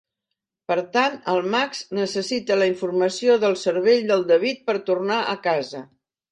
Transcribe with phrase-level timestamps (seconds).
[0.71, 5.87] Per tant, el Max necessita la informació del cervell del David per tornar a casa.